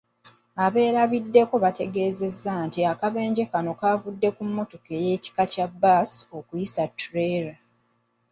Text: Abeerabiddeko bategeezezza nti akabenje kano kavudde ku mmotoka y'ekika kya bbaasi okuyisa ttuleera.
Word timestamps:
Abeerabiddeko 0.65 1.55
bategeezezza 1.63 2.53
nti 2.67 2.79
akabenje 2.91 3.43
kano 3.51 3.71
kavudde 3.79 4.27
ku 4.35 4.41
mmotoka 4.47 4.91
y'ekika 5.03 5.43
kya 5.51 5.65
bbaasi 5.71 6.19
okuyisa 6.37 6.81
ttuleera. 6.91 7.53